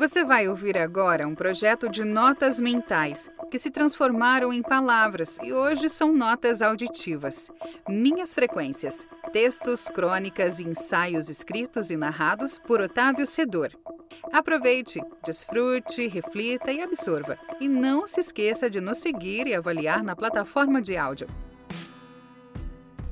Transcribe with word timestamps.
Você 0.00 0.24
vai 0.24 0.48
ouvir 0.48 0.78
agora 0.78 1.28
um 1.28 1.34
projeto 1.34 1.86
de 1.86 2.04
notas 2.04 2.58
mentais 2.58 3.30
que 3.50 3.58
se 3.58 3.70
transformaram 3.70 4.50
em 4.50 4.62
palavras 4.62 5.36
e 5.42 5.52
hoje 5.52 5.90
são 5.90 6.16
notas 6.16 6.62
auditivas. 6.62 7.50
Minhas 7.86 8.32
frequências, 8.32 9.06
textos, 9.30 9.88
crônicas 9.88 10.58
e 10.58 10.64
ensaios 10.64 11.28
escritos 11.28 11.90
e 11.90 11.98
narrados 11.98 12.58
por 12.58 12.80
Otávio 12.80 13.26
Sedor. 13.26 13.72
Aproveite, 14.32 15.02
desfrute, 15.22 16.06
reflita 16.06 16.72
e 16.72 16.80
absorva. 16.80 17.36
E 17.60 17.68
não 17.68 18.06
se 18.06 18.20
esqueça 18.20 18.70
de 18.70 18.80
nos 18.80 18.96
seguir 18.96 19.46
e 19.46 19.54
avaliar 19.54 20.02
na 20.02 20.16
plataforma 20.16 20.80
de 20.80 20.96
áudio. 20.96 21.26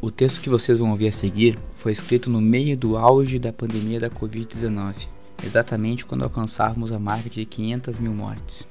O 0.01 0.11
texto 0.11 0.41
que 0.41 0.49
vocês 0.49 0.79
vão 0.79 0.91
ouvir 0.91 1.09
a 1.09 1.13
seguir 1.13 1.59
foi 1.75 1.93
escrito 1.93 2.31
no 2.31 2.41
meio 2.41 2.77
do 2.77 2.97
auge 2.97 3.39
da 3.39 3.53
pandemia 3.53 3.99
da 3.99 4.09
Covid-19, 4.09 5.07
exatamente 5.45 6.05
quando 6.05 6.25
alcançarmos 6.25 6.93
a 6.93 6.99
marca 6.99 7.31
de 7.31 7.45
500 7.45 7.99
mil 7.99 8.15
mortes. 8.15 8.67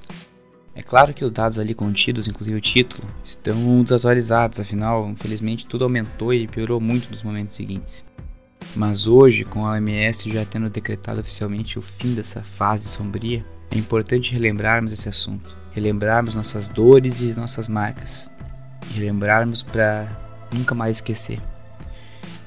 É 0.74 0.82
claro 0.82 1.12
que 1.12 1.24
os 1.24 1.32
dados 1.32 1.58
ali 1.58 1.74
contidos, 1.74 2.28
inclusive 2.28 2.56
o 2.56 2.60
título, 2.60 3.02
estão 3.24 3.82
desatualizados, 3.82 4.60
afinal, 4.60 5.08
infelizmente, 5.08 5.66
tudo 5.66 5.84
aumentou 5.84 6.32
e 6.32 6.46
piorou 6.46 6.80
muito 6.80 7.10
nos 7.10 7.22
momentos 7.22 7.56
seguintes. 7.56 8.04
Mas 8.76 9.06
hoje, 9.06 9.44
com 9.44 9.66
a 9.66 9.72
OMS 9.72 10.30
já 10.32 10.44
tendo 10.44 10.70
decretado 10.70 11.20
oficialmente 11.20 11.78
o 11.78 11.82
fim 11.82 12.14
dessa 12.14 12.42
fase 12.42 12.88
sombria, 12.88 13.44
é 13.70 13.76
importante 13.76 14.32
relembrarmos 14.32 14.92
esse 14.92 15.08
assunto, 15.08 15.56
relembrarmos 15.72 16.34
nossas 16.34 16.68
dores 16.68 17.20
e 17.22 17.34
nossas 17.34 17.66
marcas, 17.66 18.30
e 18.88 18.94
relembrarmos 18.94 19.62
para 19.62 20.06
nunca 20.52 20.74
mais 20.74 20.98
esquecer. 20.98 21.40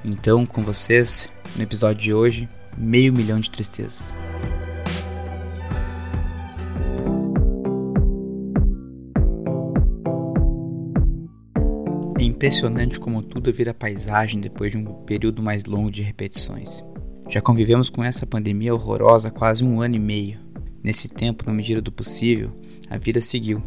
Então, 0.05 0.45
com 0.45 0.63
vocês, 0.63 1.29
no 1.55 1.63
episódio 1.63 2.01
de 2.01 2.13
hoje, 2.13 2.49
meio 2.77 3.13
milhão 3.13 3.39
de 3.39 3.49
tristezas. 3.49 4.13
É 12.20 12.23
impressionante 12.23 12.99
como 12.99 13.23
tudo 13.23 13.51
vira 13.51 13.73
paisagem 13.73 14.40
depois 14.40 14.71
de 14.71 14.77
um 14.77 14.85
período 15.05 15.41
mais 15.41 15.65
longo 15.65 15.90
de 15.90 16.04
repetições. 16.04 16.84
Já 17.27 17.41
convivemos 17.41 17.90
com 17.90 18.04
essa 18.04 18.27
pandemia 18.27 18.76
horrorosa 18.76 19.29
há 19.29 19.31
quase 19.31 19.63
um 19.63 19.81
ano 19.81 19.96
e 19.96 19.99
meio. 19.99 20.40
Nesse 20.84 21.09
tempo, 21.09 21.43
na 21.48 21.51
medida 21.51 21.81
do 21.81 21.91
possível, 21.91 22.51
a 22.90 22.98
vida 22.98 23.21
seguiu. 23.21 23.59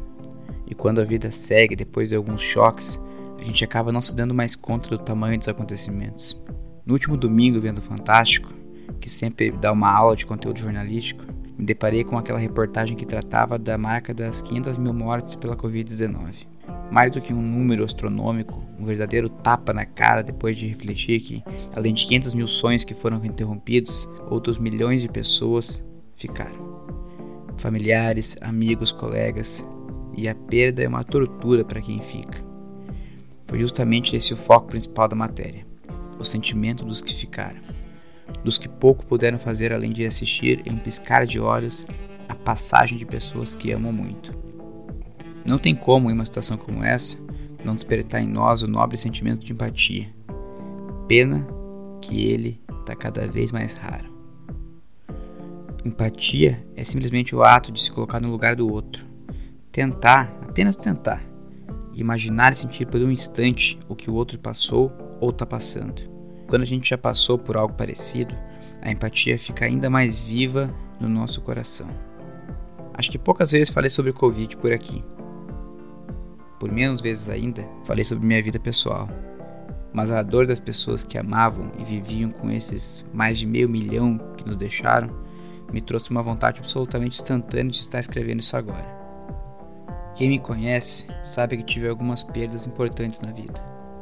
E 0.68 0.74
quando 0.74 1.00
a 1.00 1.04
vida 1.04 1.32
segue 1.32 1.74
depois 1.74 2.10
de 2.10 2.14
alguns 2.14 2.42
choques, 2.42 3.00
a 3.40 3.44
gente 3.44 3.64
acaba 3.64 3.90
não 3.90 4.00
se 4.00 4.14
dando 4.14 4.32
mais 4.32 4.54
conta 4.54 4.88
do 4.88 4.98
tamanho 4.98 5.36
dos 5.36 5.48
acontecimentos. 5.48 6.40
No 6.86 6.92
último 6.92 7.16
domingo, 7.16 7.60
vendo 7.60 7.78
o 7.78 7.82
Fantástico, 7.82 8.53
que 9.00 9.10
sempre 9.10 9.50
dá 9.50 9.72
uma 9.72 9.90
aula 9.90 10.16
de 10.16 10.26
conteúdo 10.26 10.60
jornalístico, 10.60 11.24
me 11.56 11.64
deparei 11.64 12.02
com 12.04 12.18
aquela 12.18 12.38
reportagem 12.38 12.96
que 12.96 13.06
tratava 13.06 13.58
da 13.58 13.78
marca 13.78 14.12
das 14.12 14.40
500 14.40 14.78
mil 14.78 14.92
mortes 14.92 15.36
pela 15.36 15.56
Covid-19. 15.56 16.46
Mais 16.90 17.12
do 17.12 17.20
que 17.20 17.32
um 17.32 17.40
número 17.40 17.84
astronômico, 17.84 18.62
um 18.78 18.84
verdadeiro 18.84 19.28
tapa 19.28 19.72
na 19.72 19.84
cara 19.84 20.22
depois 20.22 20.56
de 20.56 20.66
refletir 20.66 21.20
que, 21.20 21.44
além 21.74 21.94
de 21.94 22.06
500 22.06 22.34
mil 22.34 22.46
sonhos 22.46 22.84
que 22.84 22.94
foram 22.94 23.24
interrompidos, 23.24 24.08
outros 24.28 24.58
milhões 24.58 25.02
de 25.02 25.08
pessoas 25.08 25.82
ficaram. 26.16 26.74
Familiares, 27.56 28.36
amigos, 28.40 28.90
colegas, 28.90 29.64
e 30.16 30.28
a 30.28 30.34
perda 30.34 30.82
é 30.82 30.88
uma 30.88 31.04
tortura 31.04 31.64
para 31.64 31.80
quem 31.80 32.00
fica. 32.00 32.42
Foi 33.46 33.58
justamente 33.58 34.16
esse 34.16 34.32
o 34.32 34.36
foco 34.36 34.68
principal 34.68 35.08
da 35.08 35.16
matéria: 35.16 35.66
o 36.18 36.24
sentimento 36.24 36.84
dos 36.84 37.00
que 37.00 37.14
ficaram, 37.14 37.60
dos 38.42 38.58
que 38.58 38.68
pouco 38.68 39.04
puderam 39.04 39.38
fazer 39.38 39.72
além 39.72 39.90
de 39.90 40.04
assistir 40.06 40.62
em 40.66 40.72
um 40.72 40.78
piscar 40.78 41.26
de 41.26 41.38
olhos 41.38 41.84
a 42.28 42.34
passagem 42.34 42.98
de 42.98 43.06
pessoas 43.06 43.54
que 43.54 43.72
amam 43.72 43.92
muito. 43.92 44.32
Não 45.44 45.58
tem 45.58 45.74
como, 45.74 46.10
em 46.10 46.14
uma 46.14 46.24
situação 46.24 46.56
como 46.56 46.82
essa, 46.82 47.18
não 47.64 47.74
despertar 47.74 48.22
em 48.22 48.26
nós 48.26 48.62
o 48.62 48.68
nobre 48.68 48.96
sentimento 48.96 49.44
de 49.44 49.52
empatia. 49.52 50.08
Pena 51.06 51.46
que 52.00 52.24
ele 52.24 52.60
está 52.80 52.94
cada 52.94 53.26
vez 53.26 53.52
mais 53.52 53.72
raro. 53.72 54.12
Empatia 55.84 56.66
é 56.74 56.84
simplesmente 56.84 57.34
o 57.34 57.42
ato 57.42 57.70
de 57.70 57.82
se 57.82 57.90
colocar 57.90 58.20
no 58.20 58.30
lugar 58.30 58.56
do 58.56 58.70
outro. 58.70 59.04
Tentar, 59.70 60.34
apenas 60.42 60.76
tentar, 60.76 61.22
imaginar 61.94 62.52
e 62.52 62.56
sentir 62.56 62.86
por 62.86 63.00
um 63.00 63.10
instante 63.10 63.78
o 63.88 63.94
que 63.94 64.10
o 64.10 64.14
outro 64.14 64.38
passou 64.38 64.92
ou 65.20 65.30
está 65.30 65.44
passando. 65.44 66.13
Quando 66.48 66.62
a 66.62 66.66
gente 66.66 66.90
já 66.90 66.98
passou 66.98 67.38
por 67.38 67.56
algo 67.56 67.74
parecido, 67.74 68.34
a 68.82 68.90
empatia 68.90 69.38
fica 69.38 69.64
ainda 69.64 69.88
mais 69.88 70.18
viva 70.18 70.72
no 71.00 71.08
nosso 71.08 71.40
coração. 71.40 71.88
Acho 72.92 73.10
que 73.10 73.18
poucas 73.18 73.52
vezes 73.52 73.70
falei 73.70 73.90
sobre 73.90 74.12
Covid 74.12 74.56
por 74.56 74.72
aqui. 74.72 75.04
Por 76.60 76.70
menos 76.70 77.00
vezes 77.00 77.28
ainda, 77.28 77.66
falei 77.84 78.04
sobre 78.04 78.26
minha 78.26 78.42
vida 78.42 78.58
pessoal. 78.58 79.08
Mas 79.92 80.10
a 80.10 80.22
dor 80.22 80.46
das 80.46 80.60
pessoas 80.60 81.02
que 81.02 81.18
amavam 81.18 81.72
e 81.78 81.84
viviam 81.84 82.30
com 82.30 82.50
esses 82.50 83.04
mais 83.12 83.38
de 83.38 83.46
meio 83.46 83.68
milhão 83.68 84.18
que 84.36 84.46
nos 84.46 84.56
deixaram 84.56 85.08
me 85.72 85.80
trouxe 85.80 86.10
uma 86.10 86.22
vontade 86.22 86.60
absolutamente 86.60 87.20
instantânea 87.20 87.72
de 87.72 87.80
estar 87.80 88.00
escrevendo 88.00 88.40
isso 88.40 88.56
agora. 88.56 88.86
Quem 90.14 90.28
me 90.28 90.38
conhece 90.38 91.08
sabe 91.24 91.56
que 91.56 91.64
tive 91.64 91.88
algumas 91.88 92.22
perdas 92.22 92.66
importantes 92.66 93.20
na 93.20 93.32
vida. 93.32 93.60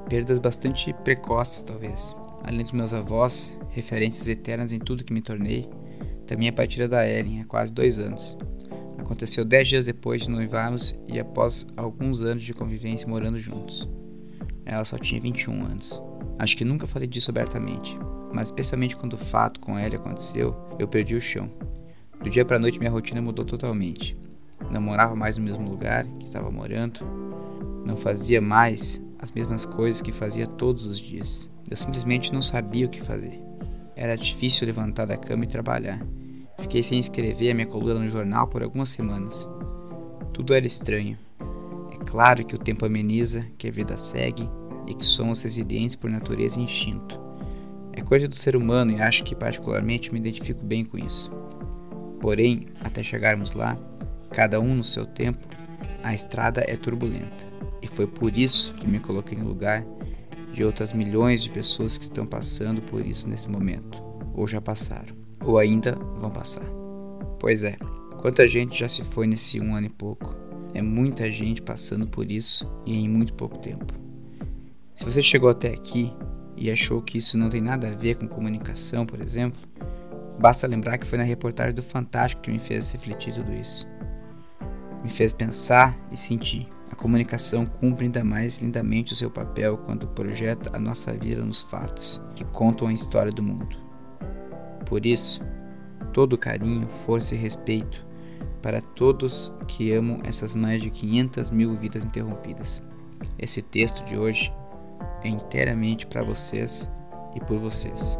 Perdas 0.08 0.38
bastante 0.38 0.92
precoces, 1.04 1.62
talvez. 1.62 2.14
Além 2.44 2.62
dos 2.62 2.72
meus 2.72 2.92
avós, 2.92 3.58
referências 3.70 4.28
eternas 4.28 4.72
em 4.72 4.78
tudo 4.78 5.04
que 5.04 5.12
me 5.12 5.22
tornei, 5.22 5.68
também 6.26 6.48
a 6.48 6.52
partida 6.52 6.88
da 6.88 7.08
Ellen 7.08 7.42
há 7.42 7.44
quase 7.44 7.72
dois 7.72 7.98
anos. 7.98 8.36
Aconteceu 8.98 9.44
dez 9.44 9.68
dias 9.68 9.84
depois 9.84 10.22
de 10.22 10.30
noivarmos 10.30 10.98
e 11.06 11.18
após 11.18 11.66
alguns 11.76 12.20
anos 12.20 12.42
de 12.42 12.54
convivência 12.54 13.08
morando 13.08 13.38
juntos. 13.38 13.88
Ela 14.64 14.84
só 14.84 14.96
tinha 14.96 15.20
21 15.20 15.52
anos. 15.64 16.00
Acho 16.38 16.56
que 16.56 16.64
nunca 16.64 16.86
falei 16.86 17.06
disso 17.06 17.30
abertamente, 17.30 17.96
mas 18.32 18.48
especialmente 18.48 18.96
quando 18.96 19.14
o 19.14 19.18
fato 19.18 19.60
com 19.60 19.78
ela 19.78 19.96
aconteceu, 19.96 20.56
eu 20.78 20.88
perdi 20.88 21.14
o 21.14 21.20
chão. 21.20 21.50
Do 22.22 22.30
dia 22.30 22.44
para 22.44 22.58
noite 22.58 22.78
minha 22.78 22.90
rotina 22.90 23.20
mudou 23.20 23.44
totalmente. 23.44 24.16
Não 24.70 24.80
morava 24.80 25.14
mais 25.14 25.36
no 25.36 25.44
mesmo 25.44 25.68
lugar 25.68 26.04
que 26.18 26.24
estava 26.24 26.50
morando. 26.50 27.00
Não 27.84 27.96
fazia 27.96 28.40
mais 28.40 29.02
as 29.18 29.32
mesmas 29.32 29.66
coisas 29.66 30.00
que 30.00 30.12
fazia 30.12 30.46
todos 30.46 30.86
os 30.86 30.98
dias. 30.98 31.48
Eu 31.72 31.76
simplesmente 31.78 32.34
não 32.34 32.42
sabia 32.42 32.84
o 32.84 32.88
que 32.90 33.00
fazer. 33.00 33.40
Era 33.96 34.14
difícil 34.14 34.66
levantar 34.66 35.06
da 35.06 35.16
cama 35.16 35.44
e 35.44 35.48
trabalhar. 35.48 36.04
Fiquei 36.58 36.82
sem 36.82 36.98
escrever 36.98 37.50
a 37.50 37.54
minha 37.54 37.66
coluna 37.66 37.98
no 37.98 38.10
jornal 38.10 38.46
por 38.46 38.62
algumas 38.62 38.90
semanas. 38.90 39.48
Tudo 40.34 40.52
era 40.52 40.66
estranho. 40.66 41.16
É 41.90 41.96
claro 42.04 42.44
que 42.44 42.54
o 42.54 42.58
tempo 42.58 42.84
ameniza, 42.84 43.46
que 43.56 43.68
a 43.68 43.70
vida 43.70 43.96
segue 43.96 44.46
e 44.86 44.92
que 44.92 45.06
somos 45.06 45.40
resilientes 45.40 45.96
por 45.96 46.10
natureza 46.10 46.60
e 46.60 46.64
instinto. 46.64 47.18
É 47.94 48.02
coisa 48.02 48.28
do 48.28 48.36
ser 48.36 48.54
humano 48.54 48.92
e 48.92 49.00
acho 49.00 49.24
que 49.24 49.34
particularmente 49.34 50.12
me 50.12 50.20
identifico 50.20 50.62
bem 50.62 50.84
com 50.84 50.98
isso. 50.98 51.32
Porém, 52.20 52.66
até 52.84 53.02
chegarmos 53.02 53.54
lá, 53.54 53.78
cada 54.30 54.60
um 54.60 54.74
no 54.74 54.84
seu 54.84 55.06
tempo, 55.06 55.48
a 56.02 56.12
estrada 56.12 56.62
é 56.68 56.76
turbulenta. 56.76 57.50
E 57.80 57.86
foi 57.86 58.06
por 58.06 58.36
isso 58.36 58.74
que 58.74 58.86
me 58.86 59.00
coloquei 59.00 59.38
no 59.38 59.48
lugar 59.48 59.82
de 60.52 60.64
outras 60.64 60.92
milhões 60.92 61.42
de 61.42 61.50
pessoas 61.50 61.96
que 61.96 62.04
estão 62.04 62.26
passando 62.26 62.82
por 62.82 63.04
isso 63.04 63.28
nesse 63.28 63.48
momento, 63.48 64.02
ou 64.34 64.46
já 64.46 64.60
passaram, 64.60 65.14
ou 65.44 65.58
ainda 65.58 65.96
vão 66.16 66.30
passar. 66.30 66.64
Pois 67.38 67.62
é, 67.62 67.76
quanta 68.20 68.46
gente 68.46 68.78
já 68.78 68.88
se 68.88 69.02
foi 69.02 69.26
nesse 69.26 69.60
um 69.60 69.74
ano 69.74 69.86
e 69.86 69.90
pouco. 69.90 70.36
É 70.74 70.80
muita 70.80 71.30
gente 71.30 71.60
passando 71.60 72.06
por 72.06 72.30
isso 72.30 72.70
e 72.86 72.94
em 72.94 73.08
muito 73.08 73.34
pouco 73.34 73.58
tempo. 73.58 73.92
Se 74.94 75.04
você 75.04 75.22
chegou 75.22 75.50
até 75.50 75.68
aqui 75.68 76.12
e 76.56 76.70
achou 76.70 77.02
que 77.02 77.18
isso 77.18 77.36
não 77.36 77.48
tem 77.48 77.60
nada 77.60 77.88
a 77.88 77.94
ver 77.94 78.16
com 78.16 78.28
comunicação, 78.28 79.04
por 79.04 79.20
exemplo, 79.20 79.60
basta 80.38 80.66
lembrar 80.66 80.98
que 80.98 81.06
foi 81.06 81.18
na 81.18 81.24
reportagem 81.24 81.74
do 81.74 81.82
Fantástico 81.82 82.42
que 82.42 82.50
me 82.50 82.58
fez 82.58 82.92
refletir 82.92 83.34
tudo 83.34 83.52
isso 83.52 83.86
me 85.02 85.10
fez 85.10 85.32
pensar 85.32 85.98
e 86.10 86.16
sentir. 86.16 86.68
A 86.92 86.94
comunicação 86.94 87.64
cumpre 87.64 88.04
ainda 88.04 88.22
mais 88.22 88.58
lindamente 88.58 89.14
o 89.14 89.16
seu 89.16 89.30
papel 89.30 89.78
quando 89.78 90.06
projeta 90.08 90.70
a 90.76 90.78
nossa 90.78 91.10
vida 91.12 91.42
nos 91.42 91.62
fatos 91.62 92.20
que 92.36 92.44
contam 92.44 92.86
a 92.86 92.92
história 92.92 93.32
do 93.32 93.42
mundo. 93.42 93.74
Por 94.84 95.06
isso, 95.06 95.40
todo 96.12 96.36
carinho, 96.36 96.86
força 96.86 97.34
e 97.34 97.38
respeito 97.38 98.06
para 98.60 98.82
todos 98.82 99.50
que 99.66 99.92
amam 99.92 100.20
essas 100.22 100.54
mais 100.54 100.82
de 100.82 100.90
500 100.90 101.50
mil 101.50 101.74
vidas 101.74 102.04
interrompidas. 102.04 102.82
Esse 103.38 103.62
texto 103.62 104.04
de 104.04 104.16
hoje 104.16 104.52
é 105.24 105.28
inteiramente 105.28 106.06
para 106.06 106.22
vocês 106.22 106.86
e 107.34 107.40
por 107.40 107.58
vocês. 107.58 108.18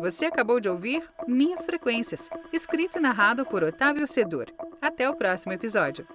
Você 0.00 0.24
acabou 0.24 0.58
de 0.60 0.66
ouvir 0.66 1.06
Minhas 1.28 1.62
Frequências, 1.62 2.30
escrito 2.54 2.96
e 2.96 3.00
narrado 3.02 3.44
por 3.44 3.62
Otávio 3.62 4.08
Sedor. 4.08 4.46
Até 4.80 5.10
o 5.10 5.14
próximo 5.14 5.52
episódio. 5.52 6.08